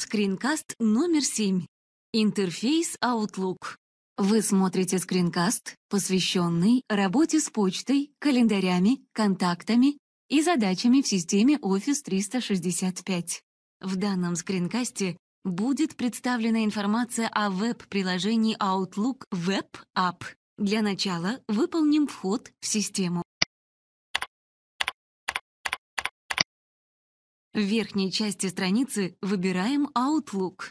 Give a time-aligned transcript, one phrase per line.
[0.00, 1.66] Скринкаст номер 7.
[2.12, 3.74] Интерфейс Outlook.
[4.16, 9.98] Вы смотрите скринкаст, посвященный работе с почтой, календарями, контактами
[10.28, 13.42] и задачами в системе Office 365.
[13.80, 20.22] В данном скринкасте будет представлена информация о веб-приложении Outlook Web App.
[20.58, 23.24] Для начала выполним вход в систему.
[27.54, 30.70] В верхней части страницы выбираем Outlook.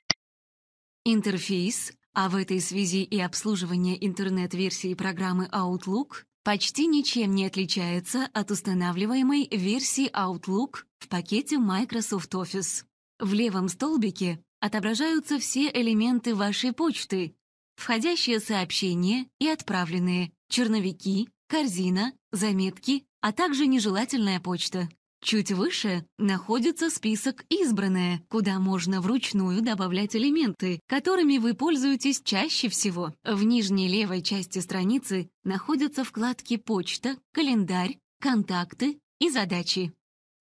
[1.05, 8.51] Интерфейс, а в этой связи и обслуживание интернет-версии программы Outlook почти ничем не отличается от
[8.51, 12.83] устанавливаемой версии Outlook в пакете Microsoft Office.
[13.19, 17.35] В левом столбике отображаются все элементы вашей почты,
[17.75, 24.89] входящие сообщения и отправленные, черновики, корзина, заметки, а также нежелательная почта.
[25.27, 33.13] Чуть выше находится список «Избранное», куда можно вручную добавлять элементы, которыми вы пользуетесь чаще всего.
[33.25, 39.91] В нижней левой части страницы находятся вкладки «Почта», «Календарь», «Контакты» и «Задачи».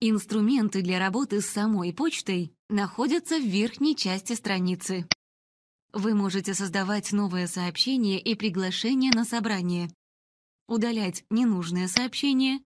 [0.01, 5.09] Инструменты для работы с самой почтой находятся в верхней части страницы.
[5.93, 9.91] Вы можете создавать новые сообщения и приглашения на собрание,
[10.69, 12.61] удалять ненужные сообщения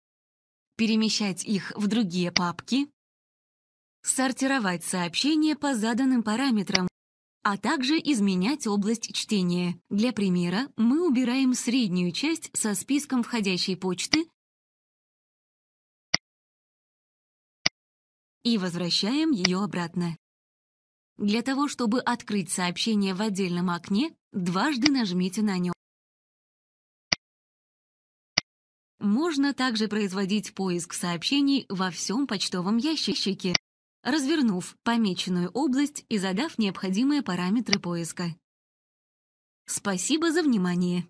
[0.77, 2.88] перемещать их в другие папки,
[4.02, 6.88] сортировать сообщения по заданным параметрам,
[7.42, 9.80] а также изменять область чтения.
[9.88, 14.28] Для примера мы убираем среднюю часть со списком входящей почты
[18.42, 20.16] и возвращаем ее обратно.
[21.18, 25.75] Для того, чтобы открыть сообщение в отдельном окне, дважды нажмите на нем.
[28.98, 33.55] Можно также производить поиск сообщений во всем почтовом ящике,
[34.02, 38.34] развернув помеченную область и задав необходимые параметры поиска.
[39.67, 41.08] Спасибо за внимание!